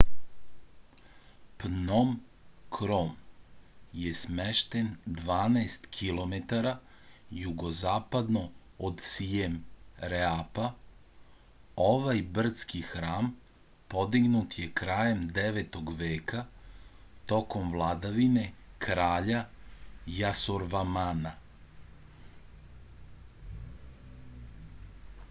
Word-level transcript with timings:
pnom 1.63 2.09
krom 2.75 3.09
je 4.03 4.13
smešten 4.19 4.87
12 5.17 5.83
km 5.97 6.39
jugozapadno 7.41 8.41
od 8.87 9.03
sijem 9.09 9.57
reapa 10.13 10.65
ovaj 11.89 12.23
brdski 12.39 12.81
hram 12.93 13.29
podignut 13.95 14.57
je 14.61 14.65
krajem 14.81 15.21
9. 15.37 15.77
veka 16.01 16.41
tokom 17.33 17.69
vladavine 17.77 18.47
kralja 18.87 19.43
jasorvamana 20.21 21.35